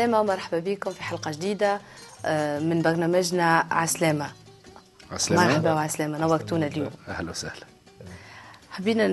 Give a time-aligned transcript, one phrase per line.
[0.00, 1.80] عسلامة ومرحبا بكم في حلقة جديدة
[2.24, 4.30] آه، من برنامجنا عسلامة.
[5.12, 6.90] عسلامة؟ مرحبا وعسلامة نورتونا اليوم.
[7.08, 7.66] أهلا وسهلا.
[8.70, 9.06] حبينا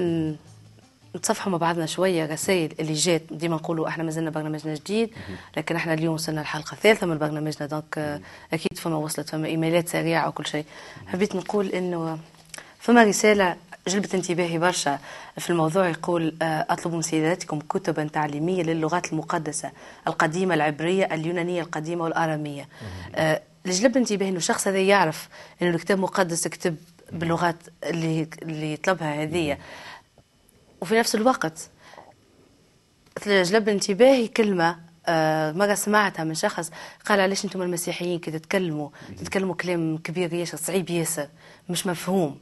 [1.15, 3.21] نتصفحوا مع بعضنا شوية رسائل اللي جات.
[3.31, 5.09] ديما نقولوا إحنا مازلنا برنامجنا جديد
[5.57, 7.67] لكن إحنا اليوم وصلنا الحلقة الثالثة من برنامجنا.
[7.67, 8.21] دونك آه،
[8.53, 10.65] أكيد فما وصلت فما إيميلات سريعة وكل شيء.
[11.07, 12.19] حبيت نقول إنه
[12.79, 13.55] فما رسالة
[13.87, 14.99] جلبت انتباهي برشا
[15.37, 19.71] في الموضوع يقول آه، أطلب من سيداتكم كتبا تعليمية للغات المقدسة
[20.07, 22.67] القديمة العبرية اليونانية القديمة والآرامية.
[23.15, 25.29] آه، اللي جلب انتباهي إنه الشخص هذا يعرف
[25.61, 26.75] إنه الكتاب المقدس كتب
[27.11, 29.57] باللغات اللي اللي يطلبها هذه.
[30.81, 31.69] وفي نفس الوقت
[33.27, 34.77] جلب انتباهي كلمة آه،
[35.57, 36.71] مرة سمعتها من شخص
[37.05, 41.27] قال علاش أنتم المسيحيين كي تتكلموا تتكلموا كلام كبير ياسر صعيب ياسر
[41.69, 42.37] مش مفهوم.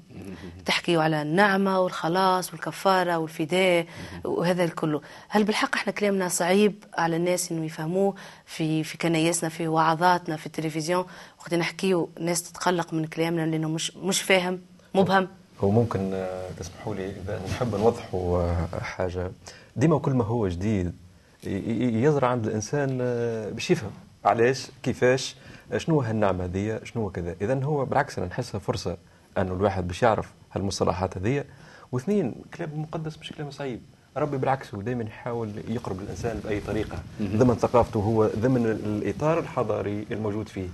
[0.66, 3.86] تحكيوا على النعمة والخلاص والكفارة والفداء
[4.24, 5.02] وهذا الكله.
[5.30, 10.46] هل بالحق إحنا كلامنا صعيب على الناس انه يفهموه في في كنايسنا في وعظاتنا في
[10.46, 11.06] التلفزيون؟
[11.40, 14.62] وقت نحكيو الناس تتقلق من كلامنا لأنه مش مش فاهم
[14.96, 15.28] مبهم.
[15.60, 19.32] هو ممكن آه، تسمحوا لي إذا نحب نوضحوا آه، حاجة.
[19.76, 20.94] ديما كل ما هو جديد
[21.48, 23.92] يزرع عند الإنسان آه، باش يفهم.
[24.26, 25.36] علاش؟ كيفاش؟
[25.72, 28.98] آه، شنو هالنعمه هذه؟ شنو كذا؟ اذا هو بالعكس أنا نحسها فرصة
[29.38, 31.44] انه الواحد باش يعرف هالمصطلحات هذه.
[31.92, 33.82] واثنين كلام المقدس مش كلام صعيب.
[34.18, 36.98] ربي بالعكس هو دائما يحاول يقرب الإنسان بأي طريقة.
[37.22, 40.68] ضمن ثقافته هو ضمن الإطار الحضاري الموجود فيه.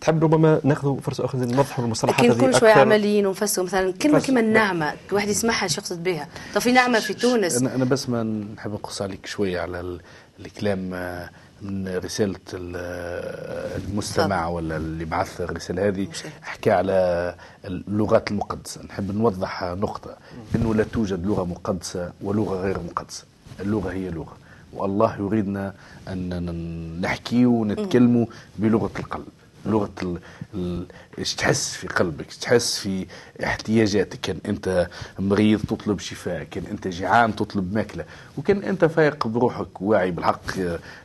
[0.00, 4.40] تحب ربما ناخذ فرصة أخرى نوضحوا المصطلحات هذه نكون شوية؟ عمليين ونفسروا مثلا كلمه كلمة
[4.40, 7.56] النعمه واحد يسمعها شو يقصد بها طب في نعمة في تونس.
[7.56, 10.00] أنا أنا بس ما نحب نقص عليك شوية على ال-
[10.40, 11.30] الكلام آه،
[11.62, 16.08] من رسالة ال- آه، المستمع ولا اللي بعث الرسالة هذه.
[16.42, 17.34] حكى على
[17.64, 18.82] اللغات المقدسة.
[18.82, 20.16] نحب نوضح نقطة
[20.54, 23.24] إنه لا توجد لغة مقدسة ولغة غير مقدسة.
[23.60, 24.36] اللغة هي لغة.
[24.72, 25.74] والله يريدنا
[26.08, 28.26] أن ن- نحكي ونتكلموا
[28.58, 29.26] بلغة القلب.
[29.66, 30.20] لغة.
[31.18, 33.06] إيش تحس في قلبك تحس في
[33.44, 34.88] احتياجاتك كان أنت
[35.18, 38.04] مريض تطلب شفاء كان أنت جيعان تطلب ماكلة
[38.38, 40.42] وكان أنت فايق بروحك واعي بالحق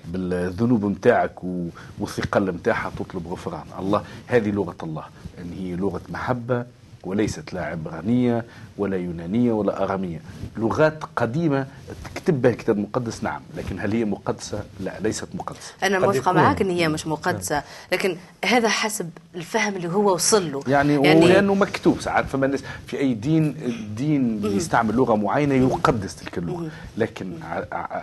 [0.06, 1.68] بالذنوب متاعك و...
[2.00, 5.06] والثقل متاعها تطلب غفران الله هذه لغة الله
[5.40, 6.66] إن هي لغة محبة
[7.04, 8.46] وليست لا عبرانية
[8.78, 10.22] ولا يونانية ولا أرامية.
[10.58, 11.68] لغات قديمة
[12.16, 15.74] تكتب بها الكتاب المقدس نعم لكن هل هي مقدسة؟ لا ليست مقدسة.
[15.84, 16.36] أنا قد موافقة يكون.
[16.36, 20.62] معاك إن هي مش مقدسة لكن هذا حسب الفهم اللي هو وصل له.
[20.68, 26.16] يعني, يعني لأنه مكتوب ساعات فما الناس في أي دين الدين يستعمل لغة معينة يقدس
[26.16, 26.70] تلك اللغة.
[26.98, 27.32] لكن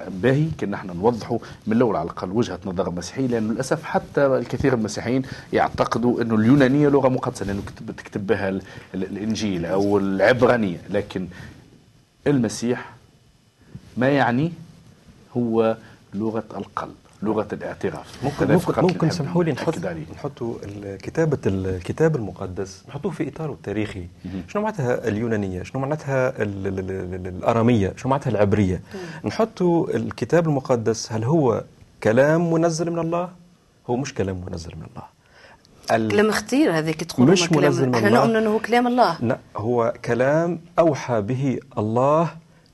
[0.08, 4.72] باهي كنا إحنا نوضحوا من الأول على الأقل وجهة نظر المسيحيه لأنه للأسف حتى الكثير
[4.72, 5.22] من المسيحيين
[5.53, 8.58] يعتقدوا إنه اليونانية لغة مقدسة لأنه كتب تكتب بها
[8.94, 10.78] الإنجيل أو العبرانية.
[10.91, 11.28] لكن
[12.26, 12.91] المسيح
[13.97, 14.53] ما يعني
[15.37, 15.76] هو
[16.15, 18.25] لغة القلب لغة الاعتراف.
[18.25, 19.75] ممكن ممكن ممكن سمحوا لي نحط.
[20.15, 20.54] نحطوا
[20.97, 24.06] كتابة الكتاب المقدس نحطوه في إطاره التاريخي.
[24.49, 28.81] شنو معناتها اليونانية؟ شنو معناتها ال- ال- ال- ال- الأرامية؟ شنو معناتها العبرية؟
[29.25, 31.12] نحطوا الكتاب المقدس.
[31.12, 31.65] هل هو
[32.03, 33.31] كلام منزل من الله؟
[33.91, 35.17] هو مش كلام منزل من الله.
[35.88, 38.21] كلام اختير هذاك تقولوا مش ما كلام- منزل من إحنا الله.
[38.25, 42.28] نؤمن إنه هو كلام الله لا هو كلام أوحى به الله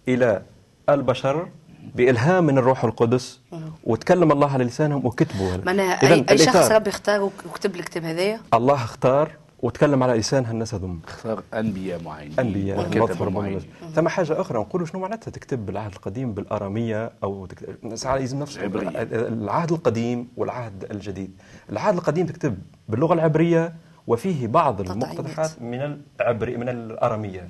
[0.09, 0.43] إلى
[0.89, 1.49] البشر
[1.95, 3.41] بإلهام من الروح القدس
[3.85, 6.71] وتكلم الله على لسانهم وكتبوا معناها اي, أي شخص.
[6.71, 9.31] ربي اختار وك- وكتب الكتاب هذايا الله اختار
[9.65, 11.01] وتكلم على لسان هالناس هذوم.
[11.09, 13.61] اختار أنبياء معينين أنبياء وكتبوا مظهر معينين
[13.95, 18.59] ثم حاجة أخرى نقولوا شنو معناتها تكتب بالعهد القديم بالأرامية أو تكتب ساعات لازم نفس.
[18.59, 21.31] العهد القديم والعهد الجديد.
[21.71, 22.59] العهد القديم تكتب
[22.89, 23.75] باللغة العبرية
[24.07, 25.11] وفيه بعض تطعيمات.
[25.11, 27.49] المقتطعات من العبري من الأرامية.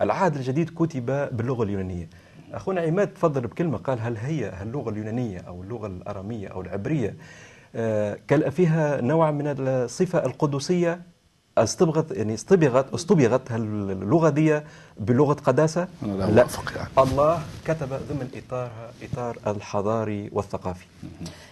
[0.00, 2.08] العهد الجديد كتب باللغة اليونانية.
[2.52, 7.16] أخونا عماد تفضل بكلمة قال هل هي هل اللغة اليونانية أو اللغة الأرامية أو العبرية
[7.76, 11.15] آه، كان فيها نوع من الصفة القدسية
[11.58, 14.60] استبغت يعني استبغت استبغت هاللغه دي
[15.00, 16.88] بلغة قداسة أنا لا أوافق يعني.
[16.98, 20.84] الله كتب ضمن اطارها إطار الحضاري والثقافي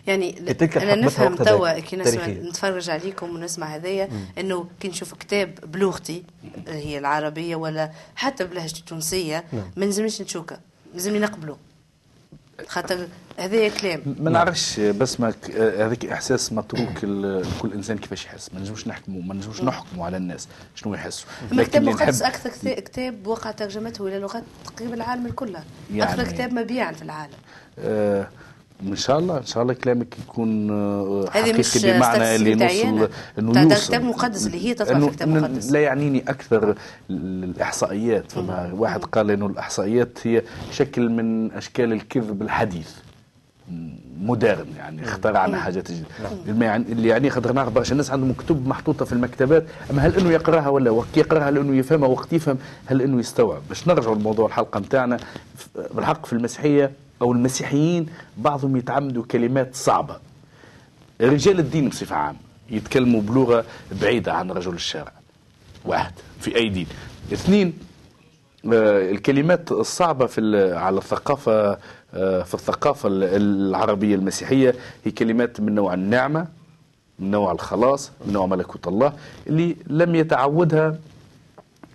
[0.06, 2.26] يعني تلك أنا نفهم توا كي نسمع.
[2.26, 4.08] نتفرج عليكم ونسمع هذايا
[4.38, 6.22] إنه كي نشوف كتاب بلغتي
[6.56, 9.70] اللي هي العربية ولا حتى بلهجتي التونسيه نعم.
[9.76, 10.58] ما نلزمنيش نشوكه
[10.94, 11.56] لازمني نقبله
[12.68, 13.06] خاطر
[13.38, 14.00] هذايا كلام.
[14.20, 18.50] ما نعرفش بس ما هذاك إحساس متروك لكل إنسان كيفاش يحس.
[18.54, 21.28] ما نجموش نحكموا ما نجموش نحكموا على الناس شنو يحسوا.
[21.52, 24.42] أما كتاب اللي مقدس نحب- أكثر كتا- كتاب وقع ترجمته إلى لغات
[24.76, 25.64] تقريبا العالم كلها
[25.94, 27.34] يعني- أكثر كتاب مبيعا في العالم.
[27.78, 28.28] آه
[28.88, 31.62] إن شاء الله إن شاء الله كلامك يكون آه، حقيقي
[31.96, 33.10] بمعنى اللي نوصل.
[33.38, 35.70] انه يوصل كتاب مقدس اللي هي تطلع في كتاب مقدس.
[35.70, 36.74] لا يعنيني أكثر
[37.10, 38.32] الإحصائيات.
[38.32, 42.90] فما واحد قال إنه الإحصائيات هي شكل من أشكال الكذب الحديث.
[44.20, 46.06] مودرن يعني اخترعنا حاجات جديدة.
[46.46, 49.64] اللي يعني اللي يعني خاطر نعرف برشا الناس عندهم كتب محطوطة في المكتبات.
[49.90, 53.62] أما هل إنه يقرأها ولا وقت يقرأها؟ هل إنه يفهمها وقت يفهم؟ هل إنه يستوعب؟
[53.68, 55.16] باش نرجعوا لموضوع الحلقة نتاعنا
[55.94, 56.90] بالحق في المسيحية
[57.22, 58.06] أو المسيحيين
[58.36, 60.16] بعضهم يتعمدوا كلمات صعبة.
[61.20, 62.38] رجال الدين بصفة عامة
[62.70, 63.64] يتكلموا بلغة
[64.02, 65.12] بعيدة عن رجل الشارع
[65.84, 66.86] واحد في أي دين.
[67.32, 67.72] اثنين
[68.72, 71.78] آه، الكلمات الصعبة في على الثقافة
[72.14, 74.74] آه، في الثقافة العربية المسيحية
[75.04, 76.46] هي كلمات من نوع النعمة
[77.18, 79.12] من نوع الخلاص من نوع ملكوت الله
[79.46, 80.98] اللي لم يتعودها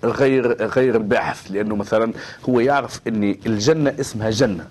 [0.03, 1.51] غير غير الباحث.
[1.51, 2.13] لأنه مثلا
[2.49, 4.67] هو يعرف ان الجنة اسمها جنة.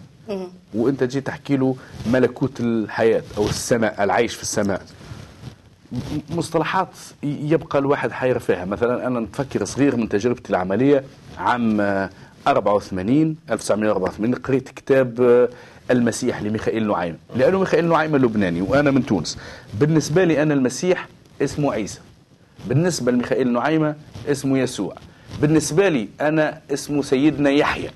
[0.75, 1.77] وانت جيت تحكي له
[2.07, 4.83] ملكوت الحياة أو السماء العيش في السماء.
[6.31, 6.89] مصطلحات
[7.23, 11.05] يبقى الواحد حير فيها مثلا أنا نتفكر صغير من تجربتي العملية
[11.39, 11.81] عام
[12.47, 15.49] 84 1984 قريت كتاب آه،
[15.91, 17.19] المسيح لميخائيل نعيم.
[17.37, 19.39] لأنه ميخائيل نعيم لبناني وأنا من تونس.
[19.81, 21.09] بالنسبة لي أنا المسيح
[21.43, 22.01] اسمه عيسى.
[22.67, 23.95] بالنسبة لميخائيل نعيمه
[24.29, 24.95] اسمه يسوع.
[25.41, 27.91] بالنسبة لي أنا اسمه سيدنا يحيى.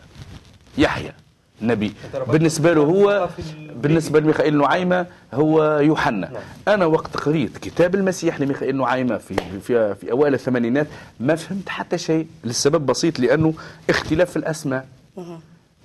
[0.79, 1.13] يحيى.
[1.63, 1.95] نبي
[2.29, 3.29] بالنسبة له هو
[3.75, 6.33] بالنسبة لميخائيل نعيمة هو يوحنا.
[6.69, 10.87] أنا وقت قريت كتاب المسيح لميخائيل نعيمة في, في, في أوائل الثمانينات
[11.21, 12.27] ما فهمت حتى شيء.
[12.45, 13.55] للسبب بسيط لأنه
[13.91, 14.87] اختلاف في الأسماء.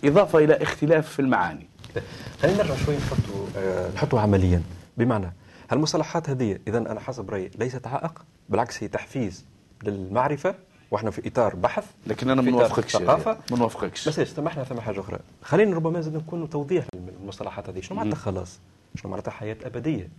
[0.03, 1.67] إضافة إلى اختلاف في المعاني.
[2.41, 4.61] خلينا نرجع شوي نحطوا آه، نحطوا عمليا.
[4.97, 5.33] بمعنى
[5.71, 9.45] هالمصطلحات هذه إذا أنا حسب رأيي ليست عائق؟ بالعكس هي تحفيز
[9.83, 10.55] للمعرفة
[10.91, 13.37] وإحنا في إطار بحث لكن أنا ما نوافقكش ثقافة.
[13.51, 15.19] ما نوافقكش بس سمحنا ثم حاجة أخرى.
[15.43, 16.85] خلينا ربما زاد نكون توضيح
[17.21, 17.81] للمصطلحات هذه.
[17.81, 18.59] شنو معناتها خلاص؟
[18.95, 20.09] شنو معناتها حياة أبدية؟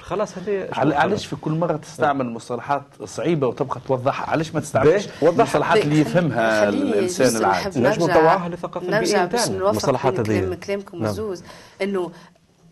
[0.00, 5.84] خلاص هذه علاش في كل مرة تستعمل مصطلحات صعيبة وتبقى توضحها علاش ما تستعملش المصطلحات
[5.84, 10.54] اللي يفهمها الإنسان العادي؟ نجم نطوعها للثقافه البيئيه نتاعنا المصطلحات هذه.
[10.54, 11.12] كلامكم نعم.
[11.12, 11.42] زوز
[11.82, 12.10] إنه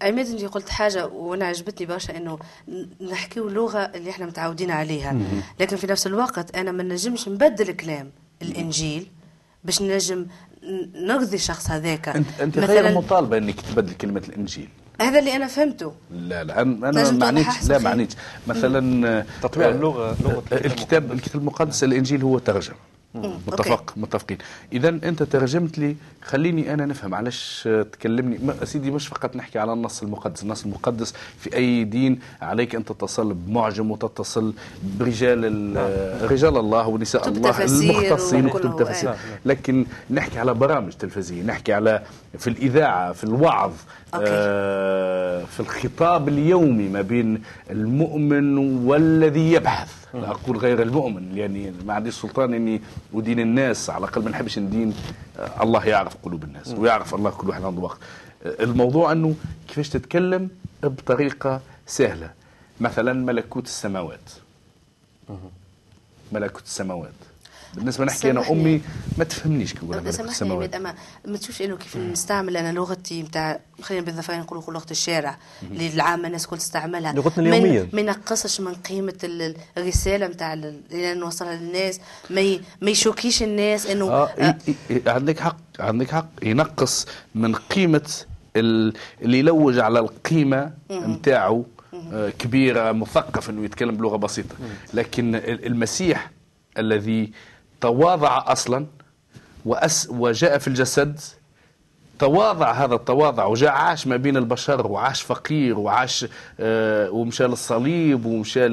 [0.03, 2.39] عماد انت قلت حاجة وأنا عجبتني برشا إنه
[3.11, 5.17] نحكيو لغة اللي إحنا متعودين عليها.
[5.61, 8.11] لكن في نفس الوقت أنا ما نجمش نبدل كلام
[8.43, 9.07] الإنجيل
[9.65, 10.27] باش نجم
[10.95, 12.09] نرضي الشخص هذاك.
[12.09, 14.69] انت أنت غير مطالبة إنك تبدل كلمة الإنجيل.
[15.01, 15.95] هذا اللي أنا فهمته.
[16.11, 18.15] لا لا أنا ما معنيتش لا معنيتش
[18.47, 22.77] مثلا تطبيع اللغة لغة الكتاب الكتاب المقدس الإنجيل هو ترجمة.
[23.15, 24.39] متفق متفقين.
[24.73, 28.39] اذا أنت ترجمت لي خليني أنا نفهم علاش تكلمني.
[28.65, 30.43] سيدي مش فقط نحكي على النص المقدس.
[30.43, 34.55] النص المقدس في أي دين عليك أن تتصل بمعجم وتتصل
[34.99, 35.85] برجال نعم.
[36.23, 39.15] رجال الله ونساء الله المختصين وكتب تفاسير
[39.45, 42.03] لكن نحكي على برامج تلفزيونية نحكي على
[42.39, 43.73] في الإذاعة في الوعظ
[44.15, 49.93] آه في الخطاب اليومي ما بين المؤمن والذي يبحث.
[50.15, 52.81] لا أقول غير المؤمن يعني ما عنديش سلطان إني
[53.15, 53.91] أدين الناس.
[53.91, 54.95] على الأقل ما نحبش ندين
[55.39, 57.99] آه، الله يعرف قلوب الناس ويعرف الله كل واحد عنده وقت.
[58.47, 59.35] آه، الموضوع أنه
[59.69, 60.49] كيفاش تتكلم
[60.83, 62.31] بطريقة سهلة.
[62.81, 64.31] مثلا ملكوت السماوات.
[66.33, 67.11] ملكوت السماوات.
[67.75, 68.81] بالنسبة نحكي أنا أمي
[69.19, 70.95] ما تفهمنيش كي نقول سامحني أما
[71.25, 75.39] ما تشوفش إنه كيف نستعمل أنا لغتي نتاع خلينا بالضفاين نقولوا لغة الشارع.
[75.63, 77.13] اللي العامه الناس الكل تستعملها.
[77.13, 77.89] لغتنا اليومية.
[77.93, 82.01] ما ينقصش من قيمة الرسالة نتاع اللي نوصلها للناس.
[82.31, 84.55] ما ما يشوكيش الناس إنه آه, آه
[85.07, 86.29] عندك حق عندك حق.
[86.43, 88.11] ينقص من قيمة
[88.57, 91.65] اللي يلوج على القيمة نتاعو
[92.13, 94.55] آه كبيرة مثقف إنه يتكلم بلغة بسيطة.
[94.95, 96.31] لكن المسيح
[96.79, 97.33] الذي
[97.81, 98.87] تواضع أصلا
[99.65, 101.21] وأس وجاء في الجسد
[102.19, 106.27] تواضع هذا التواضع وجاء عاش ما بين البشر وعاش فقير وعاش
[106.61, 108.67] آه ومشى للصليب ومشى.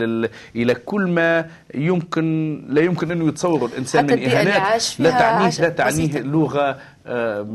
[0.55, 1.45] إلى كل ما
[1.75, 7.47] يمكن لا يمكن انه يتصوره الإنسان من اهانات لا تعنيه لا تعنيه لغة آه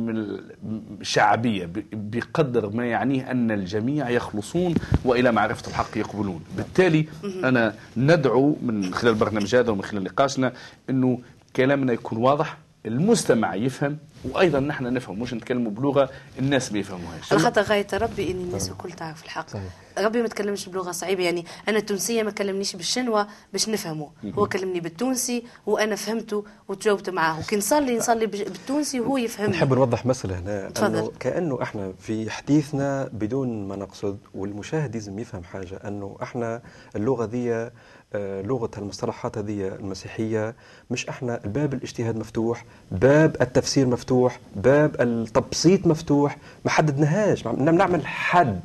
[1.02, 7.06] شعبية بقدر ما يعنيه أن الجميع يخلصون وإلى معرفة الحق يقبلون بالتالي
[7.44, 10.52] أنا ندعو من خلال البرنامج هذا ومن خلال نقاشنا
[10.90, 11.18] إنه
[11.56, 17.42] كلامنا يكون واضح المستمع يفهم وأيضا نحن نفهم مش نتكلموا بلغة الناس ما يفهموهاش على
[17.42, 19.48] خاطر غاية ربي ان الناس الكل تعرف الحق.
[19.48, 19.72] صحيح.
[19.98, 24.10] ربي ما تكلمش بلغة صعيبة يعني أنا التونسية ما كلمنيش بالشنوة باش نفهمه.
[24.24, 27.40] هو كلمني بالتونسي وأنا فهمته وتجاوبت معاه.
[27.40, 29.52] وكي نصلي نصلي بالتونسي وهو يفهمني.
[29.52, 35.44] نحب نوضح مسألة هنا انه كأنه إحنا في حديثنا بدون ما نقصد والمشاهد لازم يفهم
[35.44, 36.62] حاجة أنه إحنا
[36.96, 37.70] اللغة ذي
[38.14, 40.54] لغة المصطلحات هذه المسيحية.
[40.90, 47.46] مش إحنا باب الاجتهاد مفتوح باب التفسير مفتوح باب التبسيط مفتوح ما حددناهاش.
[47.46, 48.60] نعمل حد.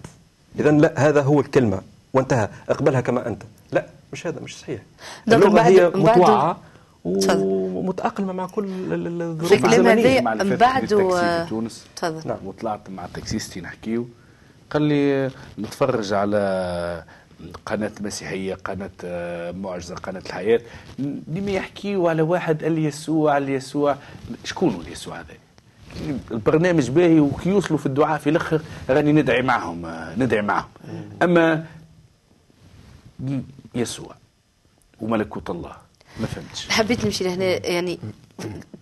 [0.60, 1.82] اذا لا هذا هو الكلمة.
[2.14, 2.50] وانتهى.
[2.70, 3.44] اقبلها كما أنت.
[3.72, 4.82] لا مش هذا مش صحيح.
[5.28, 6.58] اللغة هي متوعة
[7.06, 8.66] ومتأقلمة مع كل
[9.22, 10.22] الظروف الزمنية.
[10.22, 10.88] من بعد
[11.50, 11.86] تونس.
[11.96, 12.28] تفضل.
[12.28, 14.08] نعم وطلعت مع تاكسيستي نحكيو.
[14.70, 17.04] قال لي نتفرج على
[17.66, 20.62] قناة مسيحية قناة آه، معجزة قناة الحياة.
[21.28, 23.98] ديما يحكيوا على واحد قال يسوع على يسوع
[24.44, 25.34] شكون هو يسوع هذا؟
[26.32, 30.68] البرنامج باهي وكي يوصلوا في الدعاء في الأخر راني ندعي معهم آه، ندعي معهم.
[31.24, 31.66] أما
[33.76, 34.16] يسوع
[35.02, 35.72] وملكوت الله
[36.20, 36.70] ما فهمتش.
[36.70, 38.00] حبيت نمشي لهنا يعني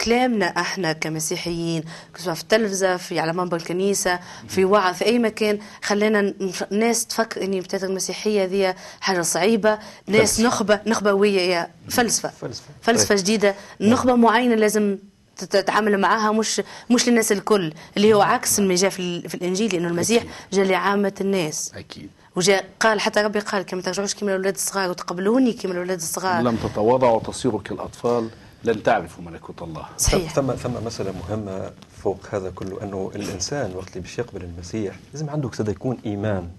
[0.01, 1.83] كلامنا إحنا كمسيحيين
[2.17, 6.33] سواء في التلفزه في على منبر الكنيسه في وعظ في أي مكان خلينا
[6.71, 12.29] الناس تفكر إني بتاعت المسيحية ذي حاجة صعيبة ناس نخبة نخبويه يا فلسفة.
[12.29, 12.67] فلسفة.
[12.81, 14.97] فلسفة جديدة نخبة معينة لازم
[15.37, 19.87] تتعامل معاها مش مش للناس الكل اللي هو عكس ما جاء في, في الإنجيل لأنه
[19.87, 21.71] المسيح جاء لعامة الناس.
[21.75, 22.09] أكيد.
[22.35, 26.41] وجاء قال حتى ربي قال كما ترجعوش كما الأولاد الصغار وتقبلوني كما الأولاد الصغار.
[26.43, 28.29] لم تتواضعوا وتصيروا كالأطفال.
[28.63, 29.85] لن تعرفوا ملكوت الله.
[29.97, 30.33] صحيح.
[30.33, 31.71] ثم ثم مسألة مهمة
[32.03, 36.49] فوق هذا كله أنه الإنسان وقت اللي باش يقبل المسيح لازم عنده كذا يكون إيمان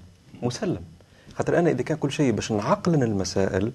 [0.42, 0.80] مسلم.
[1.36, 3.72] خاطر أنا إذا كان كل شيء باش نعقلن المسائل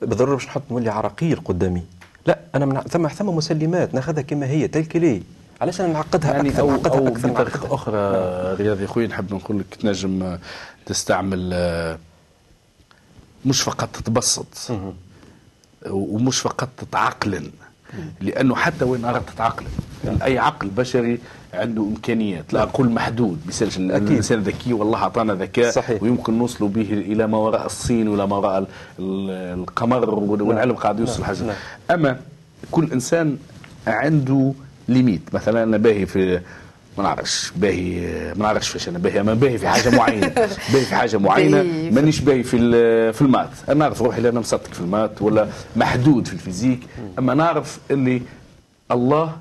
[0.00, 1.82] بالضرورة باش نحط نولي عراقيل قدامي.
[2.26, 5.22] لا أنا من ثم ثم مسلمات ناخذها كما هي تلك لي.
[5.60, 7.74] علاش أنا نعقدها يعني أكثر؟ أو نعقدها أو أكثر بطريقة.
[7.74, 7.98] أخرى
[8.54, 10.38] رياض يا أخوي نحب نقول لك تنجم
[10.86, 11.98] تستعمل آه،
[13.46, 14.94] مش فقط تتبسط مهم.
[15.90, 17.50] ومش فقط تتعقلن.
[18.20, 19.68] لأنه حتى وين أردت تتعقلن
[20.22, 21.18] أي عقل بشري
[21.54, 26.02] عنده إمكانيات لا أقول محدود بيسالش الانسان ذكي والله أعطانا ذكاء صحيح.
[26.02, 28.66] ويمكن نوصلوا به إلى ما وراء الصين ولا ما وراء ال-
[28.98, 30.10] ال- القمر
[30.42, 31.24] والعلم قاعد يوصل نعم.
[31.26, 31.56] حاجة نعم.
[31.90, 32.16] أما
[32.70, 33.36] كل إنسان
[33.86, 34.52] عنده
[34.88, 36.40] limite مثلا أنا باهي في
[36.98, 38.00] ما نعرفش باهي
[38.34, 40.28] ما نعرفش فاش أنا باهي أما باهي في حاجة معينة
[40.72, 41.62] باهي في حاجة معينة
[41.94, 42.58] مانيش باهي في
[43.12, 43.50] في ال maths.
[43.68, 46.80] أنا نعرف روحي لا أنا مصدق في ال maths ولا محدود في ال physique.
[47.18, 48.22] أما نعرف اللي
[48.90, 49.36] الله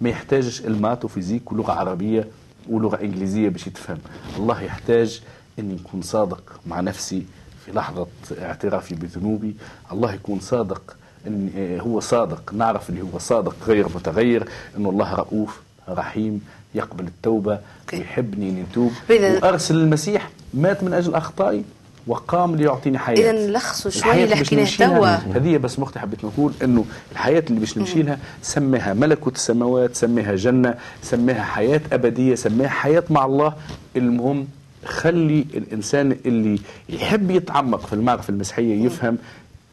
[0.00, 2.28] ما يحتاجش ال maths و physique ولغة عربية
[2.68, 3.98] ولغة إنجليزية باش يتفهم.
[4.38, 5.22] الله يحتاج
[5.58, 7.22] إني نكون صادق مع نفسي
[7.66, 8.06] في لحظة
[8.42, 9.54] اعترافي بذنوبي.
[9.92, 12.54] الله يكون صادق إن آه، هو صادق.
[12.54, 16.44] نعرف اللي هو صادق غير متغير إنه الله رؤوف رحيم
[16.76, 17.96] يقبل التوبة أوكي.
[17.96, 21.62] ويحبني نتوب وأرسل المسيح مات من أجل أخطائي
[22.06, 23.16] وقام ليعطيني حياة.
[23.16, 25.36] إذا نلخصوا شوي الحياة اللي حكيناه توا.
[25.36, 30.34] هذه بس مختي حبيت نقول إنه الحياة اللي باش نمشي لها سميها ملكوت السماوات سميها
[30.34, 33.52] جنة سميها حياة أبدية سميها حياة مع الله.
[33.96, 34.46] المهم
[34.84, 39.18] خلي الإنسان اللي يحب يتعمق في المعرفه المسيحية يفهم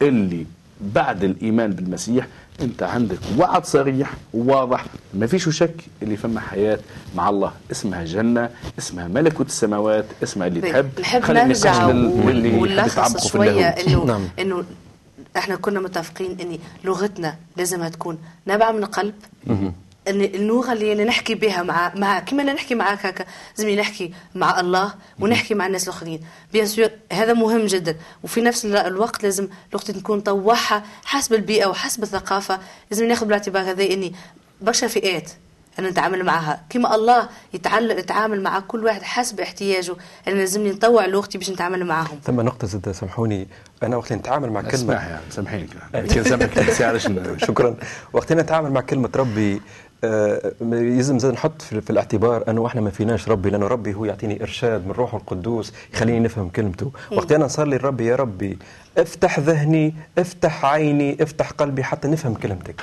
[0.02, 0.46] اللي
[0.80, 2.26] بعد الإيمان بالمسيح
[2.60, 4.84] انت عندك وعد صريح وواضح.
[5.14, 6.78] ما فيش شك اللي فما حياة
[7.16, 7.52] مع الله.
[7.70, 11.00] اسمها جنة اسمها ملكوت السماوات اسمها اللي تحب.
[11.00, 13.86] نحب خلي النقاش نرجع ونلخص شوية اللاهوت.
[13.86, 14.28] انه نعم.
[14.38, 14.64] انه
[15.36, 19.14] إحنا كنا متفقين إن لغتنا لازمها تكون نابعة من القلب.
[20.08, 23.24] اللغة اللي أنا نحكي بها مع مع كما أنا نحكي معك هكا
[23.58, 26.20] لازم نحكي مع الله ونحكي مع الناس الآخرين.
[26.52, 27.96] بيان سور هذا مهم جدا.
[28.22, 32.58] وفي نفس ال- الوقت لازم لغتي نكون طوعها حسب البيئة وحسب الثقافة.
[32.90, 34.14] لازم ناخذ بالاعتبار هذا إني
[34.60, 35.30] برشا فئات
[35.78, 36.60] أنا نتعامل معها.
[36.70, 39.94] كما الله يتعلم يتعامل مع كل واحد حسب احتياجه.
[40.28, 43.48] أنا لازمني نطوع لغتي باش نتعامل معاهم ثم نقطة زد سامحوني.
[43.82, 45.68] أنا وقت اللي نتعامل مع كلمة اسمح يعني سامحيني.
[45.92, 47.08] كان سامحك ساعه علاش
[47.48, 47.76] شكرا.
[48.12, 49.62] وقت اللي نتعامل مع كلمة ربي.
[50.04, 54.04] آه، يلزم زاد نحط في, في الاعتبار أنه إحنا ما فيناش ربي لأنه ربي هو
[54.04, 56.92] يعطيني إرشاد من روحه القدوس يخليني نفهم كلمته.
[57.12, 58.58] وقت أنا نصلي لربي يا ربي
[58.98, 62.80] افتح ذهني افتح عيني افتح قلبي حتى نفهم كلمتك.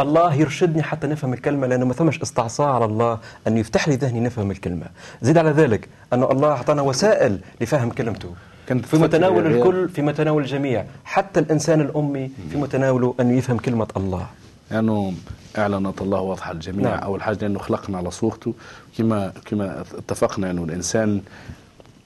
[0.00, 4.20] الله يرشدني حتى نفهم الكلمة لأنه ما ثمش استعصاء على الله أن يفتح لي ذهني
[4.20, 4.86] نفهم الكلمة.
[5.22, 8.34] زيد على ذلك أن الله أعطانا وسائل لفهم كلمته.
[8.66, 10.84] كانت في متناول الكل في متناول الجميع.
[11.04, 14.26] حتى الإنسان الأمي في متناوله أن يفهم كلمة الله.
[14.70, 15.12] لأنه
[15.58, 16.90] اعلنت الله واضحة للجميع.
[16.90, 16.98] نعم.
[16.98, 18.54] أول حاجة لأنه خلقنا على صورته.
[18.98, 21.20] كما كما اتفقنا أنه الإنسان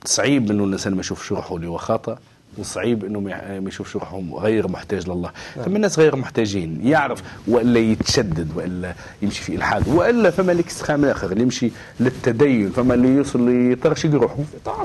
[0.04, 2.18] صعيب أنه الإنسان ما يشوفش روحه اللي هو خطا
[2.58, 5.30] وصعيب إنه ما يشوفش روحه غير محتاج لله.
[5.64, 11.32] ثم الناس غير محتاجين يعرف وإلا يتشدد وإلا يمشي في إلحاد وإلا فما الاكستريم الآخر
[11.32, 11.70] اللي يمشي
[12.00, 14.36] للتدين فما اللي يوصل يطرشق روحه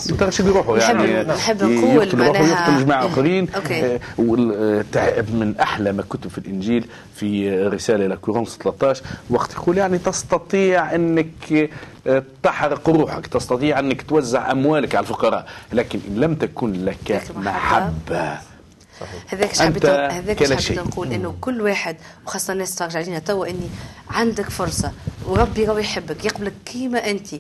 [0.09, 3.47] يطرشق روحه يعني نحب نقول يقتل روحه معناها- ويقتل جماعة آخرين.
[3.71, 6.85] آه، والتعب من أحلى ما كتب في الإنجيل
[7.15, 11.69] في رسالة إلى كورنثوس 13 وقت يقول يعني تستطيع إنك
[12.43, 17.51] تحرق روحك تستطيع أنك توزع أموالك على الفقراء لكن إن لم تكن لك محبة.
[17.51, 18.39] محبه
[19.27, 20.79] هذاك حبيت هذاك حبيت.
[20.79, 23.69] نقول إنه كل واحد وخاصة الناس ترجع علينا توا إني
[24.09, 24.91] عندك فرصة
[25.25, 27.33] وربي راهو يحبك يقبلك كيما انت.
[27.33, 27.39] آه،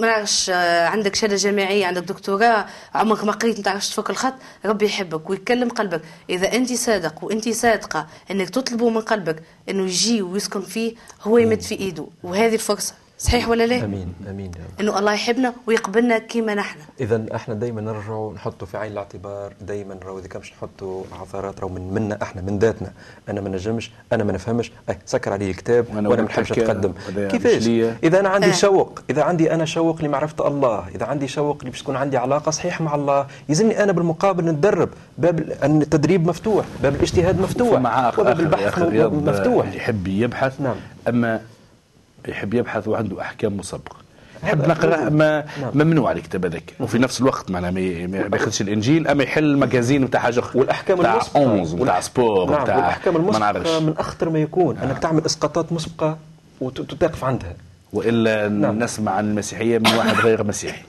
[0.00, 4.34] ما نعرفش آه، عندك شهادة جامعية عندك دكتوراه عمرك ما قريت ما تعرفش تفك الخط
[4.64, 6.02] ربي يحبك ويكلم قلبك.
[6.30, 11.60] إذا انت صادق وانت صادقة إنك تطلبه من قلبك إنه يجي ويسكن فيه هو يمد
[11.60, 12.94] في إيده وهذه الفرصة.
[13.18, 14.80] صحيح ولا لا؟ آمين آمين يا رب.
[14.80, 19.96] إنه الله يحبنا ويقبلنا كيما نحن اذا إحنا دائما نرجعوا نحطوا في عين الاعتبار دائما
[20.04, 22.92] راهو إذا كانش نحطوا عثرات راهو من منا إحنا من ذاتنا
[23.28, 26.92] أنا ما نجمش أنا ما نفهمش أي سكر علي الكتاب وأنا وأنا ما نحبش هذا
[27.28, 27.66] كيفاش.
[28.04, 28.52] إذا أنا عندي آه.
[28.52, 32.84] شوق إذا عندي أنا شوق لمعرفة الله إذا عندي شوق باش تكون عندي علاقة صحيحة
[32.84, 37.72] مع الله يلزمني أنا بالمقابل نتدرب باب التدريب مفتوح باب الاجتهاد مفتوح
[38.18, 38.78] وباب يا البحث
[39.12, 40.76] مفتوح يحب يبحث نعم.
[41.08, 41.40] أما
[42.28, 43.96] يحب يبحث وعنده أحكام مسبقه
[44.44, 45.12] يحب نقرأ موجود.
[45.12, 45.70] ما نعم.
[45.74, 47.80] ممنوع الكتاب هذاك وفي نفس الوقت معناها ما
[48.32, 50.60] ياخذش الإنجيل أما يحل المجازين نتاع حاجة أخرى.
[50.60, 55.24] والأحكام المسبقة 11 نتاع سبور نعم نتاع والأحكام المسبقة من أخطر ما يكون أنك تعمل
[55.26, 56.18] إسقاطات مسبقة
[56.60, 57.52] وتقف عندها
[57.92, 58.78] وإلا نعم.
[58.78, 60.82] نسمع عن المسيحية من واحد غير مسيحي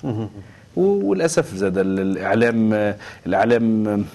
[0.75, 2.93] وللأسف زاد ال- الاعلام
[3.27, 4.05] الإعلام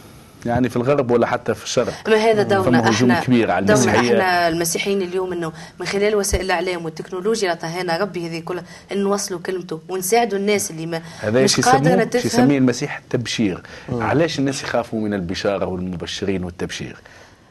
[0.47, 2.09] يعني في الغرب ولا حتى في الشرق.
[2.09, 6.85] ما هذا دورنا إحنا كبير على دورنا إحنا المسيحيين اليوم إنه من خلال وسائل الإعلام
[6.85, 11.55] والتكنولوجيا اللي عطاها ربي هذه كلها إن نوصلوا كلمته ونساعدوا الناس اللي ما هذا مش
[11.55, 13.63] شي قادرة شي يسميه تفهم المسيح؟ التبشير.
[13.93, 16.97] علاش الناس يخافوا من البشارة والمبشرين والتبشير؟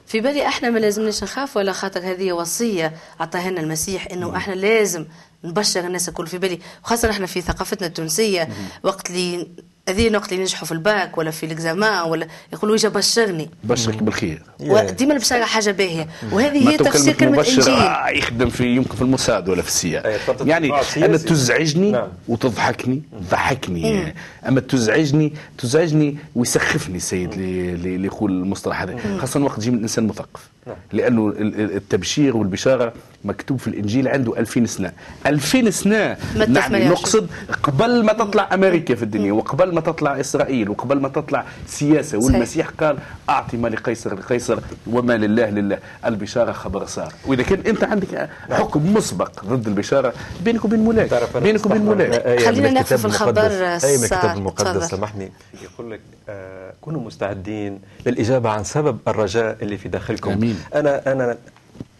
[0.07, 4.53] في بالي إحنا ما لازمناش نخاف ولا خاطر هذه وصية عطاها لنا المسيح إنه إحنا
[4.53, 5.05] لازم
[5.43, 6.27] نبشر الناس الكل.
[6.27, 8.49] في بالي وخاصه إحنا في ثقافتنا التونسية
[8.83, 9.47] وقت اللي
[9.89, 14.03] هذه الوقت اللي نجحوا في الباك ولا في ال examen ولا يقولوا اجا بشرني بشرك
[14.03, 14.43] بالخير.
[14.59, 16.07] وديما البشاره حاجة باهية.
[16.31, 17.73] وهذه هي تفسير كلمة مبشر إنجيل.
[17.73, 21.17] آه يخدم في يمكن في الموساد ولا في ال CIA أي، طب يعني تطبع أنا.
[21.17, 22.07] تزعجني نعم.
[22.27, 24.13] وتضحكني تضحكني
[24.47, 28.97] أما تزعجني تزعجني ويسخفني السيد اللي يقول المصطلح هذا.
[29.19, 30.49] خاصة وقت يجي من انسان مثقف.
[30.67, 30.75] نعم.
[30.93, 32.93] ال- التبشير والبشارة
[33.23, 34.91] مكتوب في الإنجيل عنده 2000 سنة
[35.25, 36.87] 2000 سنة متى نعني 28.
[36.89, 37.27] نقصد
[37.63, 42.23] قبل ما تطلع أمريكا في الدنيا وقبل ما تطلع إسرائيل وقبل ما تطلع سياسة صحيح.
[42.33, 42.97] والمسيح قال
[43.29, 48.93] أعطي ما لقيصر لقيصر وما لله لله البشارة خبر صار وإذا كان أنت عندك حكم
[48.93, 53.41] مسبق ضد البشارة بينك وبين مولاك بينك وبين مولاك خلينا نقف في الخبر.
[53.41, 54.37] آية من الكتاب.
[54.37, 54.89] المقدس.
[54.89, 55.31] سامحني
[55.63, 60.59] يقول لك آه كونوا مستعدين للإجابة عن سبب الرجاء اللي في داخلكم آمين.
[60.75, 61.37] أنا أنا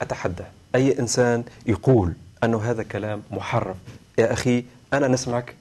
[0.02, 0.44] أتحدى
[0.76, 3.76] أي إنسان يقول أنه هذا كلام محرف.
[4.18, 5.56] يا أخي أنا نسمعك.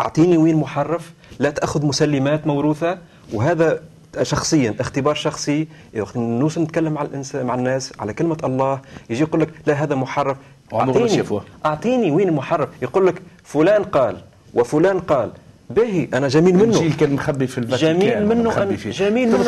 [0.00, 1.12] أعطيني وين محرف.
[1.38, 2.98] لا تأخذ مسلمات موروثة.
[3.32, 3.82] وهذا
[4.22, 5.68] شخصيا اختبار شخصي.
[6.16, 10.36] نوصل نتكلم مع الانسان مع الناس على كلمة الله يجي يقول لك لا هذا محرف.
[11.06, 11.44] شافوه.
[11.66, 12.68] أعطيني وين محرف.
[12.82, 14.20] يقول لك فلان قال
[14.54, 15.30] وفلان قال.
[15.70, 18.90] باهي أنا جميل منه الانجيل كان مخبي في الفاتيكان جميل منه مخبي أن- فيه.
[18.90, 19.44] جميل منه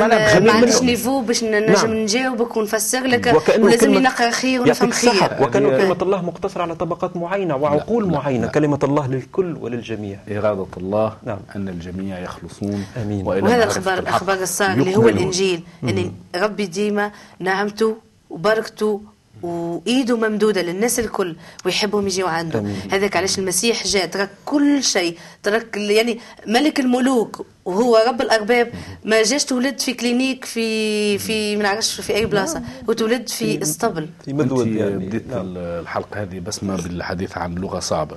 [0.00, 0.82] معناها ما, عنديش.
[0.82, 1.94] نيفو باش نجم نعم.
[1.94, 4.90] نجاوبك ونفسر لك وكأنه ولازمني كلمة- نقرا خير ونفهم.
[4.90, 8.52] خير وكأنه هذه- كلمة الله مقتصرة على طبقات معينة وعقول لا، معينة لا.
[8.52, 11.38] كلمة الله للكل وللجميع إرادة الله نعم.
[11.56, 12.84] أن الجميع يخلصون.
[13.10, 15.08] وإلى وهذا الخبر الاخبار الصار اللي هو.
[15.08, 17.10] الإنجيل ان ربي ديما
[17.40, 17.96] نعمته
[18.30, 19.00] وبركته
[19.42, 22.64] وإيده ممدودة للناس الكل ويحبهم يجيوا عنده.
[22.90, 28.72] هذاك علاش المسيح جاء ترك كل شيء ترك يعني ملك الملوك وهو رب الأرباب.
[29.04, 32.62] ما جاش تولد في كلينيك في في ما نعرفش في أي بلاصة.
[32.88, 34.08] وتولد في اسطبل.
[34.24, 35.06] في مدود يعني.
[35.06, 35.42] بديت نعم.
[35.56, 38.16] الحلقة هذه بسمة بالحديث عن لغة صعبة.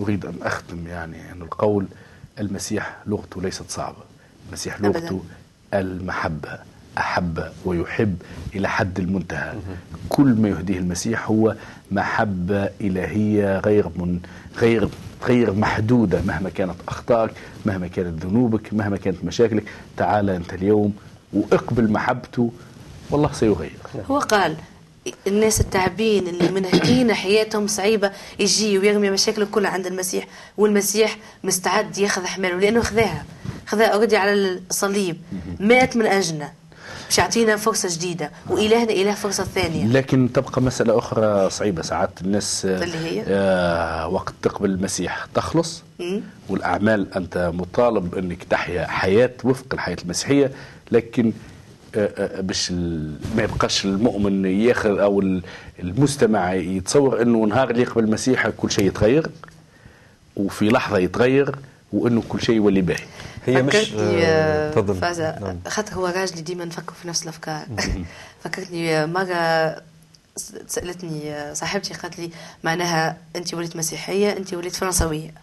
[0.00, 1.86] أريد أن أختم يعني أن القول
[2.40, 4.02] المسيح لغته ليست صعبة.
[4.48, 4.88] المسيح أبداً.
[4.88, 5.20] لغته
[5.74, 6.58] المحبة.
[6.98, 8.16] أحب ويحب
[8.54, 9.54] إلى حد المنتهى.
[10.08, 11.56] كل ما يهديه المسيح هو
[11.90, 14.20] محبة إلهية غير من
[14.58, 14.88] غير
[15.24, 17.30] غير محدودة مهما كانت أخطائك
[17.66, 19.64] مهما كانت ذنوبك مهما كانت مشاكلك.
[19.96, 20.94] تعال أنت اليوم
[21.32, 22.52] واقبل محبته
[23.10, 23.76] والله سيغير.
[24.10, 24.56] هو قال
[25.26, 30.26] الناس التعبين اللي منهكين حياتهم صعيبة يجي ويرمي مشاكله كلها عند المسيح
[30.56, 33.24] والمسيح مستعد ياخذ حماله لأنه خذاها.
[33.66, 35.16] خذاها اوريدي على الصليب.
[35.60, 36.52] مات من أجلنا.
[37.12, 42.64] باش يعطينا فرصة جديدة وإلهنا إله فرصة ثانية لكن تبقى مسألة أخرى صعيبة ساعات الناس
[42.64, 46.20] اللي هي؟ آه وقت تقبل المسيح تخلص مم.
[46.48, 50.50] والأعمال أنت مطالب أنك تحيا حياة وفق الحياة المسيحية
[50.92, 51.32] لكن
[51.94, 52.70] آه، آه، باش
[53.36, 55.42] ما يبقاش المؤمن ياخذ أو ال-
[55.82, 59.26] المستمع يتصور أنه نهار اللي يقبل المسيح كل شيء يتغير
[60.36, 61.54] وفي لحظة يتغير
[61.92, 63.04] وأنه كل شيء يولي باهي
[63.46, 65.58] هي مش فكرتني آه، آه، تفضل فازة نعم.
[65.68, 67.66] خاطر هو راجلي ديما نفكر في نفس الأفكار
[68.44, 69.76] فكرتني آه، مرة
[70.66, 72.30] سألتني صاحبتي قالت لي
[72.64, 75.34] معناها انت وليت مسيحية انت وليت فرنسوية.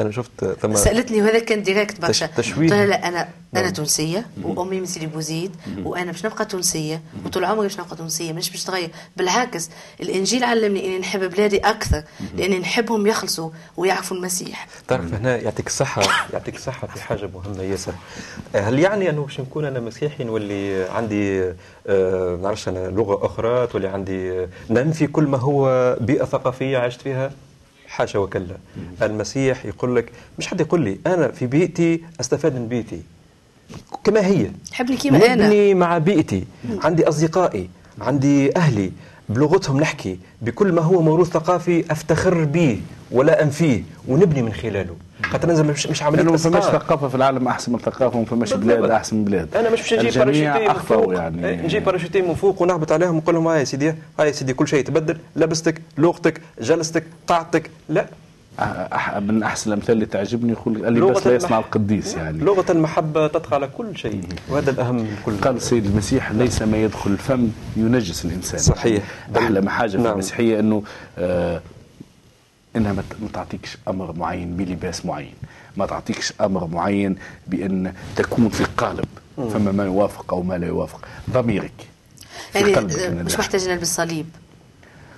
[0.00, 2.64] أنا شفت ثم سألتني وهذا كان direct برشا تش- تشويه.
[2.68, 7.44] قلت لها لا أنا أنا تونسية وأمي من سيدي بوزيد وأنا باش نبقى تونسية وطول
[7.44, 12.02] عمري باش نبقى تونسية مش باش نتغير بالعكس الإنجيل علمني إني نحب بلادي أكثر
[12.36, 14.66] لأني نحبهم يخلصوا ويعرفوا المسيح.
[14.88, 17.92] تعرف هنا يعطيك الصحة يعطيك الصحة في حاجة مهمة ياسر.
[18.54, 21.52] هل يعني أنه باش نكون أنا مسيحي نولي عندي
[21.86, 27.30] آه نعرفش أنا لغة أخرى تولي عندي ننفي كل ما هو بيئة ثقافية عشت فيها؟
[28.00, 28.56] حاشا وكلا.
[29.02, 33.02] المسيح يقول لك مش حد يقول لي أنا في بيئتي أستفاد من بيئتي.
[34.04, 34.50] كما هي.
[34.72, 35.46] حبني أنا.
[35.46, 36.44] نبني مع بيئتي.
[36.84, 37.68] عندي أصدقائي
[38.00, 38.92] عندي أهلي.
[39.34, 42.80] بلغتهم نحكي بكل ما هو موروث ثقافي أفتخر به
[43.12, 44.96] ولا أنفيه ونبني من خلاله.
[45.22, 46.62] خاطر ننزل مش, مش عملية لأنه ما فماش.
[46.64, 48.52] ثقافة في العالم أحسن من ثقافة وما فماش.
[48.54, 49.56] بلاد أحسن من بلاد.
[49.56, 51.14] أنا مش باش نجي الجميع باراشوتي من فوق.
[51.14, 51.56] يعني.
[51.62, 54.68] نجي باراشوتي من فوق ونهبط عليهم ونقول لهم هاي يا سيدي هاي يا سيدي كل
[54.68, 58.06] شيء تبدل لبستك لغتك جلستك قاعدتك لا.
[59.20, 62.38] من أحسن الامثال اللي تعجبني يقول قال لي لغة بس لا المح- يصنع القديس يعني
[62.38, 66.76] لغة المحبة تطغى على كل شيء وهذا الأهم من كل قال السيد المسيح ليس ما
[66.82, 69.02] يدخل الفم ينجس الإنسان صحيح.
[69.36, 70.12] أحلى ما حاجة في نعم.
[70.12, 70.82] المسيحية إنه
[71.18, 71.60] آه
[72.76, 75.34] إنها ما تعطيكش أمر معين بلباس معين
[75.76, 81.08] ما تعطيكش أمر معين بأن تكون في قالب فما ما يوافق أو ما لا يوافق
[81.30, 81.72] ضميرك
[82.52, 83.38] في يعني قلبك آه، من مش الله.
[83.44, 84.26] محتاج نلبس صليب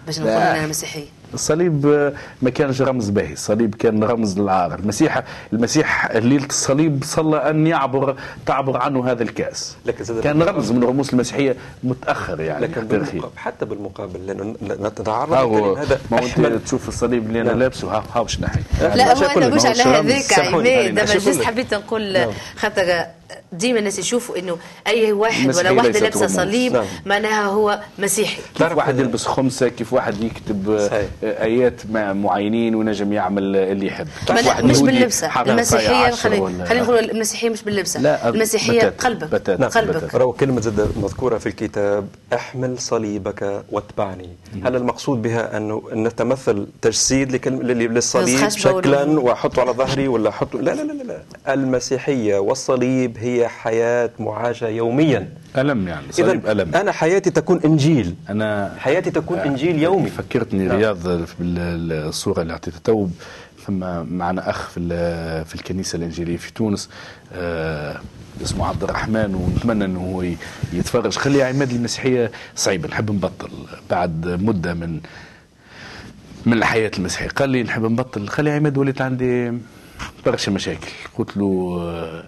[0.07, 0.31] باش نقول.
[0.31, 3.33] أنا مسيحي الصليب آه، ما كانش رمز باهي.
[3.33, 8.17] الصليب كان رمز للعار المسيح المسيح ليلة الصليب صلى أن يعبر
[8.47, 9.77] تعبر عنه هذا الكأس.
[9.87, 16.01] لكن كان رمز من رموز المسيحية متأخر يعني لكن بالمقابل حتى بالمقابل لأنه نتعرض هذا
[16.11, 17.59] ما أنت تشوف الصليب اللي أنا نعم.
[17.59, 19.83] لابسه؟ ها هاوش نحي لا هو أنا مش على.
[19.83, 21.43] هذاك عماد أنا جست.
[21.43, 22.31] حبيت نقول نعم.
[22.57, 23.05] خاطر
[23.53, 26.27] ديما الناس يشوفوا إنه أي واحد ولا واحدة لابسة.
[26.27, 26.85] صليب نعم.
[27.07, 31.07] معناها هو مسيحي كيف واحد يلبس خمسة كيف واحد يكتب صحيح.
[31.23, 34.09] آيات مع معينين ونجم يعمل اللي يحب
[34.47, 39.09] واحد مش باللبسة المسيحية خلينا نقول المسيحية مش باللبسة لا، المسيحية بتاتا.
[39.09, 39.69] قلبك بتاتا.
[39.69, 40.19] قلبك بتاتا.
[40.19, 44.29] راهو كلمة زاد مذكورة في الكتاب أحمل صليبك واتبعني
[44.65, 49.05] هل المقصود بها أنه أن نتمثل تجسيد لكلمة للصليب شكلا.
[49.05, 51.55] وأحطه على ظهري ولا أحطه لا لا لا لا, لا.
[51.55, 55.29] المسيحية والصليب هي حياة معاشة يوميا.
[55.59, 56.75] ألم يعني صليب ألم.
[56.75, 58.15] أنا حياتي تكون إنجيل.
[58.29, 60.11] أنا حياتي تكون إنجيل يومي.
[60.11, 60.77] فكرتني نعم.
[60.77, 62.81] رياض بالصورة اللي أعطيتها.
[62.85, 63.09] تو
[63.67, 63.79] ثم
[64.17, 64.81] معنا أخ في
[65.45, 66.89] في الكنيسة الإنجيلية في تونس
[67.35, 68.01] آه،
[68.43, 70.23] اسمه عبد الرحمن ونتمنى إنه هو
[70.73, 71.17] يتفرج.
[71.17, 73.51] خلي عماد المسيحية صعيبه نحب نبطل
[73.91, 75.01] بعد مدة من
[76.47, 77.29] من الحياة المسيحية.
[77.29, 78.29] قال لي نحب نبطل.
[78.29, 79.53] خلي عماد وليت عندي
[80.27, 80.91] برشا مشاكل.
[81.19, 82.25] قلت له آه،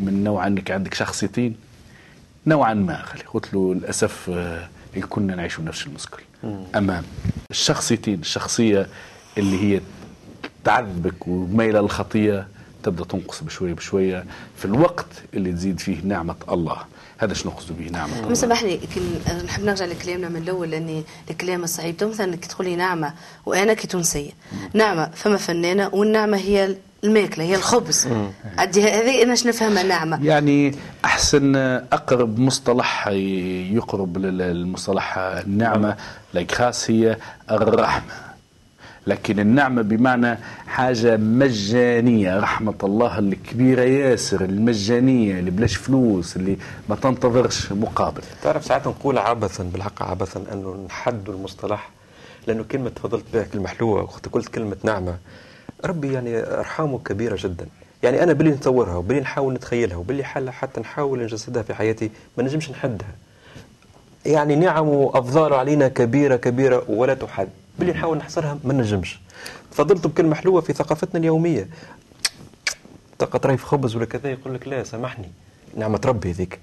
[0.00, 1.56] من نوع إنك عندك شخصيتين
[2.46, 4.68] نوعا ما خلي قلت له للأسف آه،
[5.10, 6.22] كنا نعيش نفس المشكل
[6.76, 7.02] أما
[7.50, 8.86] الشخصيتين الشخصية
[9.38, 9.80] اللي هي
[10.64, 12.48] تعذبك وميله للخطية
[12.82, 14.24] تبدأ تنقص بشوية بشوية
[14.56, 16.76] في الوقت اللي تزيد فيه نعمة الله.
[17.18, 18.34] هذا شنو نقصد به؟ نعمة الله.
[18.34, 23.14] سامحني كن- نحب نرجع لكلامنا من الأول لاني الكلام الصعيب مثلا كي تقولي نعمة
[23.46, 24.30] وأنا كي تونسيه
[24.74, 26.76] نعمة فما فنانة والنعمة هي
[27.06, 28.08] الماكلة هي الخبز.
[28.58, 31.56] هذه أنا شنو نفهمها؟ نعمه يعني أحسن
[31.92, 33.08] أقرب مصطلح
[33.72, 35.96] يقرب للمصطلح النعمة
[36.34, 37.16] لايك خاص هي
[37.50, 38.12] الرحمة.
[39.06, 46.56] لكن النعمة بمعنى حاجة مجانية رحمة الله الكبيره ياسر المجانية اللي بلاش فلوس اللي
[46.88, 48.22] ما تنتظرش مقابل.
[48.42, 51.90] تعرف ساعات نقول عبثا بالحق عبثا أنه نحدوا المصطلح
[52.46, 55.16] لأنه كلمة تفضلت بها كلمة حلوة وقت قلت كلمة نعمة
[55.84, 57.66] ربي يعني أرحامه كبيرة جدا.
[58.02, 62.42] يعني أنا باللي نتصورها وباللي نحاول نتخيلها وباللي حل حتى نحاول نجسدها في حياتي ما
[62.42, 63.14] نجمش نحدها.
[64.26, 67.48] يعني نعم وافضال علينا كبيره كبيرة ولا تحد.
[67.78, 69.20] باللي نحاول نحصرها ما نجمش.
[69.70, 71.68] تفضلت بكلمة حلوة في ثقافتنا اليومية.
[73.18, 75.30] طاقة رغيف خبز ولا كذا يقول لك لا سامحني.
[75.76, 76.58] نعمة ربي ذيك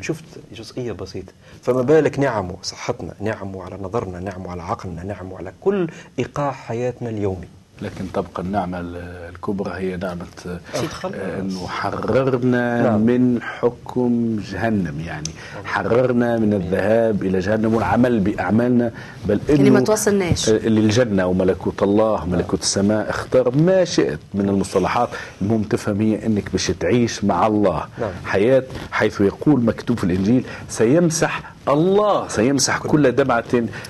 [0.00, 1.32] شفت جزئية بسيطة.
[1.62, 7.10] فما بالك نعمه صحتنا نعمه على نظرنا نعمه على عقلنا نعمه على كل إيقاع حياتنا
[7.10, 7.48] اليومي.
[7.82, 8.80] لكن تبقى النعمة
[9.28, 10.26] الكبرى هي نعمة.
[10.46, 13.00] آه، أنه حررنا نعم.
[13.00, 15.30] من حكم جهنم يعني
[15.64, 18.90] حررنا من الذهاب إلى جهنم والعمل بأعمالنا
[19.28, 20.48] بل إنه يعني ما توصلناش.
[20.48, 25.08] آه، اللي الجنة وملكوت الله ملكوت السماء اختار ما شئت من المصطلحات
[25.42, 28.10] المهم تفهم هي أنك باش تعيش مع الله نعم.
[28.24, 28.62] حياة
[28.92, 33.44] حيث يقول مكتوب في الإنجيل سيمسح الله سيمسح كل دمعة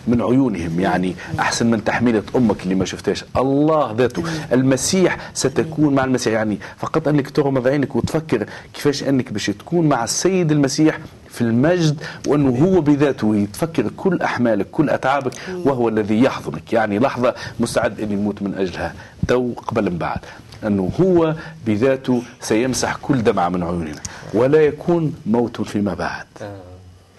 [0.08, 0.80] من عيونهم.
[0.80, 3.24] يعني أحسن من تحميلة أمك اللي ما شفتهاش.
[3.36, 4.22] الله ذاته.
[4.52, 6.32] المسيح ستكون مع المسيح.
[6.32, 12.00] يعني فقط أنك تغمض عينك وتفكر كيفاش أنك باش تكون مع السيد المسيح في المجد
[12.26, 15.32] وأنه هو بذاته يتفكر كل أحمالك كل أتعابك
[15.64, 16.72] وهو الذي يحضنك.
[16.72, 18.94] يعني لحظة مستعد أن يموت من أجلها.
[19.28, 20.20] تو قبل من بعد.
[20.66, 21.34] أنه هو
[21.66, 24.02] بذاته سيمسح كل دمعة من عيوننا.
[24.34, 26.26] ولا يكون موت فيما بعد.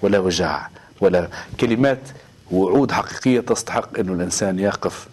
[0.02, 0.70] ولا وجاع
[1.02, 1.30] ولا
[1.60, 2.00] كلمات
[2.52, 5.08] وعود حقيقية تستحق أنه الإنسان يقف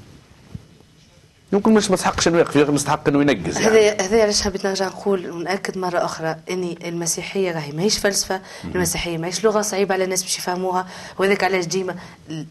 [1.53, 3.77] يمكن مش مستحقش إنه يقف مستحق إنه ينجز يعني.
[3.77, 4.01] يعني.
[4.01, 9.18] هذا هذا علاش حبيت نرجع نقول ونأكد مرة أخرى أن المسيحية راهي ماهيش فلسفة المسيحية
[9.18, 10.87] ماهيش لغة صعيبة على الناس باش يفهموها
[11.18, 11.94] وهذاك علاش ديما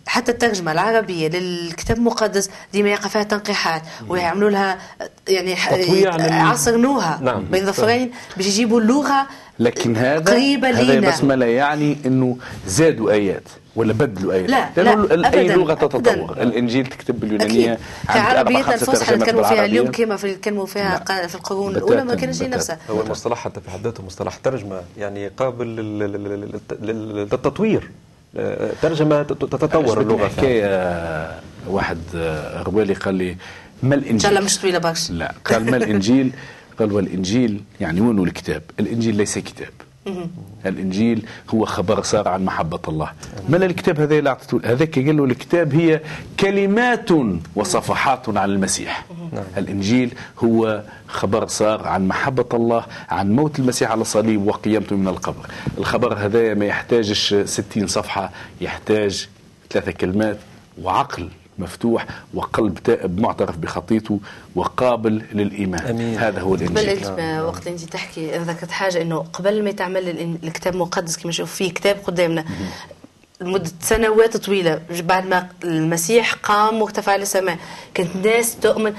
[0.08, 4.78] حتى الترجمة العربية للكتاب المقدس ديما يقع فيها تنقيحات ويعملوا لها
[5.28, 5.56] يعني
[6.32, 7.46] عصرنوها نعم.
[7.46, 9.28] بين ظفرين باش يجيبوا اللغة
[9.60, 12.38] لكن هذا قريبة هذا لينا بس ما لا يعني إنه
[12.68, 13.44] زادوا آيات
[13.76, 16.38] ولا بدلوا آيات لا، لأنه لا، ال- اي لغه تتطور.
[16.42, 19.88] الإنجيل تكتب باليونانية كعربيتنا الفصحى ترجمات نتكلموا فيها اليوم.
[19.92, 21.28] كما في نتكلموا فيها لا.
[21.28, 22.48] في القرون الأولى ما كانش هي.
[22.48, 27.16] نفسها هو المصطلح حتى في حد ذاته مصطلح ترجمة يعني قابل لل- لل- لل- لل-
[27.16, 27.90] للتطوير
[28.38, 30.30] آه، ترجمة تت- تتطور فعلا.
[30.30, 33.38] حكايه واحد آه، روالي قال لي
[33.84, 36.32] ما الإنجيل إن شاء الله مش طويلة برشا لا قال ما الإنجيل
[36.80, 39.70] قال والإنجيل يعني وين هو الكتاب؟ الإنجيل ليس كتاب.
[40.66, 43.12] الإنجيل هو خبر صار عن محبة الله.
[43.50, 46.02] من الكتاب هذا اللي أعطيته؟ هذاك قال له الكتاب هي
[46.40, 47.10] كلمات
[47.56, 49.06] وصفحات عن المسيح.
[49.58, 55.46] الإنجيل هو خبر صار عن محبة الله عن موت المسيح على الصليب وقيامته من القبر.
[55.78, 58.32] الخبر هذا ما يحتاجش 60 صفحة
[58.62, 59.28] يحتاج
[59.70, 60.38] ثلاثة كلمات
[60.82, 61.30] وعقل.
[61.60, 64.20] مفتوح وقلب تائب معترف بخطيته
[64.56, 65.86] وقابل للإيمان.
[65.86, 66.18] أمين.
[66.18, 69.70] هذا هو قبل الإنجيل انت ما وقت انت تحكي ذكرت حاجة إنه قبل ما
[70.14, 72.46] الإن- الكتاب المقدس كما نشوف فيه كتاب قدامنا.
[73.42, 77.58] لمدة سنوات طويلة بعد ما المسيح قام واختفى على السماء
[77.94, 78.94] كانت ناس تؤمن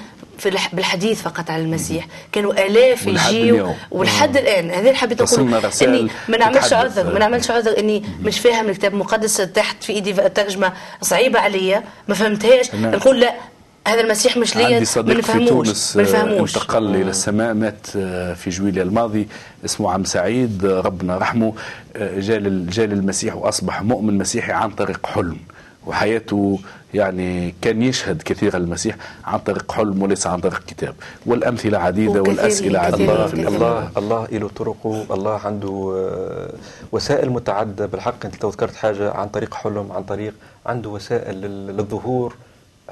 [0.73, 2.07] بالحديث فقط على المسيح.
[2.33, 3.75] كانوا يجيوا اليوم.
[3.90, 4.70] ولحد الآن.
[4.70, 6.73] هذا اللي حبيت رسائل إني ما نعملش.
[6.73, 7.79] عذر ما نعملش عذر.
[7.79, 8.92] إني مش فاهم الكتاب.
[8.92, 11.83] المقدس تحت في إيدي ترجمة صعيبة عليا.
[12.09, 12.75] ما فهمتهاش.
[12.75, 13.35] نقول لا
[13.88, 14.66] هذا المسيح مش ليا.
[14.66, 17.55] عندي صديق في تونس آه، انتقل إلى السماء.
[17.55, 19.29] مات آه، في جويليا الماضي.
[19.64, 20.64] اسمه عم سعيد.
[20.64, 21.55] ربنا رحمه.
[21.97, 25.37] آه، جال جال المسيح وأصبح مؤمن مسيحي عن طريق حلم.
[25.87, 26.61] وحياته
[26.95, 30.95] يعني كان يشهد كثيرا المسيح عن طريق حلم وليس عن طريق كتاب.
[31.27, 33.13] والأمثلة عديدة والأسئلة كثير- عديدة.
[33.15, 33.49] الله في كثير.
[33.49, 35.07] الله الله له طرقه.
[35.15, 36.55] الله عنده آه،
[36.93, 37.87] وسائل متعددة.
[37.87, 40.35] بالحق أنت لو ذكرت حاجة عن طريق حلم عن طريق
[40.67, 42.35] عنده وسائل لل- للظهور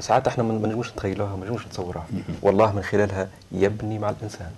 [0.00, 2.06] ساعات إحنا ما نجموش نتخيلوها ما نجموش نتصورها
[2.42, 4.50] والله من خلالها يبني مع الإنسان.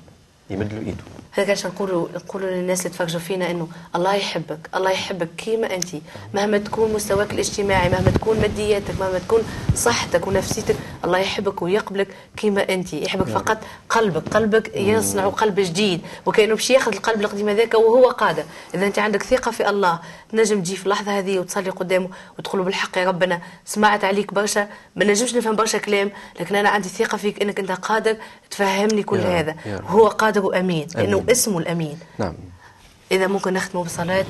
[0.50, 1.04] يمد له إيده.
[1.32, 5.88] هذا عشان نقولوا نقولوا للناس اللي تفرجوا فينا إنه الله يحبك الله يحبك كيما أنت.
[6.34, 9.42] مهما تكون مستواك الاجتماعي مهما تكون مادياتك مهما تكون
[9.74, 12.92] صحتك ونفسيتك الله يحبك ويقبلك كيما أنت.
[12.92, 14.28] يحبك فقط قلبك.
[14.28, 18.44] قلبك يصنع قلب جديد وكأنه باش ياخذ القلب القديم هذاك وهو قادر.
[18.74, 19.98] إذا أنت عندك ثقة في الله
[20.30, 25.04] تنجم تجي في اللحظة هذه وتصلي قدامه وتقول بالحق يا ربنا سمعت عليك برشا ما
[25.04, 28.16] نجمش نفهم برشا كلام لكن أنا عندي ثقة فيك إنك أنت قادر
[28.50, 29.54] تفهمني كل يا هذا.
[29.66, 29.80] يا.
[29.86, 31.30] هو قادر وامين لأنه أمين.
[31.30, 31.98] اسمه الأمين.
[32.18, 32.34] نعم.
[33.12, 34.26] إذا ممكن نختموا بصلاة.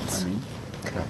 [0.85, 1.07] نعم.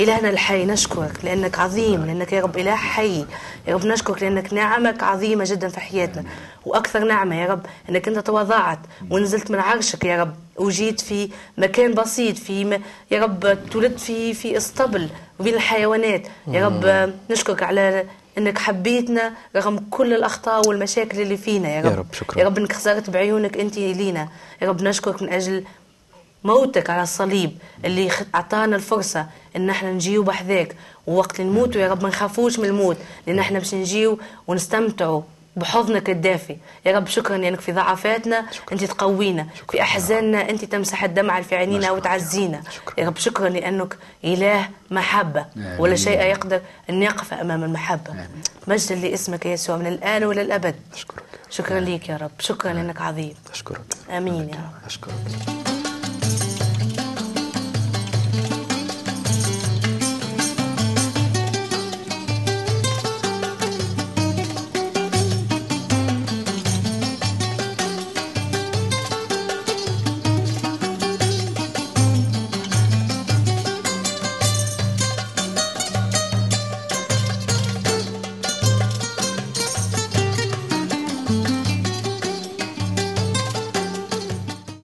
[0.00, 3.24] إلهنا الحي نشكرك لأنك عظيم لأنك يا رب إله حي.
[3.68, 6.24] يا رب نشكرك لأنك نعمك عظيمة جدا في حياتنا.
[6.66, 8.78] وأكثر نعمة يا رب أنك أنت تواضعت
[9.10, 10.34] ونزلت من عرشك يا رب.
[10.56, 12.82] وجيت في مكان بسيط في م...
[13.10, 16.26] يا رب تولدت في في اسطبل وبين الحيوانات.
[16.46, 18.04] يا رب نشكرك على
[18.38, 21.68] إنك حبيتنا رغم كل الأخطاء والمشاكل اللي فينا.
[21.68, 21.90] يا رب.
[21.92, 22.40] يا رب، شكراً.
[22.40, 24.28] يا رب إنك خسرت بعيونك أنت لينا.
[24.62, 25.64] يا رب نشكرك من أجل
[26.44, 30.76] موتك على الصليب اللي أعطانا الفرصة إن إحنا نجيو بحذاك.
[31.06, 32.96] ووقت نموتوا يا رب ما نخافوش من الموت.
[33.26, 35.22] لأن إحنا باش نجيو ونستمتعوا.
[35.56, 36.56] بحضنك الدافي.
[36.86, 39.46] يا رب شكرا لأنك في ضعفاتنا أنت تقوينا.
[39.70, 42.62] في أحزاننا أنت تمسح الدمع اللي في عينينا وتعزينا.
[42.98, 45.46] يا رب شكرا لأنك إله محبة.
[45.56, 45.80] آمين.
[45.80, 48.14] ولا شيء يقدر أن يقف أمام المحبة.
[48.68, 50.74] مجدا لاسمك يا يسوع من الآن وإلى الأبد.
[50.94, 51.22] أشكرك.
[51.50, 52.30] شكرا ليك يا رب.
[52.38, 53.34] شكرا لأنك عظيم.
[53.52, 53.80] أشكرك.
[54.10, 54.86] آمين يا رب.
[54.86, 55.63] اشكرك